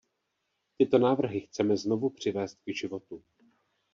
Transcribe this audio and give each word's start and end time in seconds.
Tyto 0.77 0.97
návrhy 0.99 1.41
chceme 1.41 1.77
znovu 1.77 2.09
přivést 2.09 2.57
k 2.65 2.73
životu. 2.73 3.23